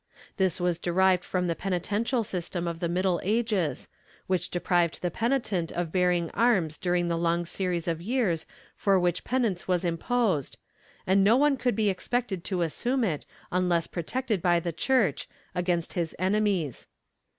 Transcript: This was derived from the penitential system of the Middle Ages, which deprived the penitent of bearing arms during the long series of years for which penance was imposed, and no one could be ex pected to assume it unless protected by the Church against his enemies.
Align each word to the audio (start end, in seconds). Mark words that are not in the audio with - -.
This 0.37 0.59
was 0.59 0.79
derived 0.79 1.23
from 1.23 1.45
the 1.45 1.55
penitential 1.55 2.23
system 2.23 2.67
of 2.67 2.79
the 2.79 2.89
Middle 2.89 3.21
Ages, 3.23 3.87
which 4.25 4.49
deprived 4.49 4.99
the 5.03 5.11
penitent 5.11 5.71
of 5.73 5.91
bearing 5.91 6.31
arms 6.31 6.79
during 6.79 7.07
the 7.07 7.19
long 7.19 7.45
series 7.45 7.87
of 7.87 8.01
years 8.01 8.47
for 8.75 8.99
which 8.99 9.23
penance 9.23 9.67
was 9.67 9.85
imposed, 9.85 10.57
and 11.05 11.23
no 11.23 11.37
one 11.37 11.55
could 11.55 11.75
be 11.75 11.91
ex 11.91 12.07
pected 12.07 12.41
to 12.45 12.63
assume 12.63 13.03
it 13.03 13.27
unless 13.51 13.85
protected 13.85 14.41
by 14.41 14.59
the 14.59 14.73
Church 14.73 15.29
against 15.53 15.93
his 15.93 16.15
enemies. 16.17 16.87